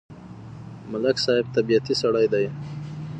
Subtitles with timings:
[0.91, 2.45] ملک صاحب طبیعتی سړی دی.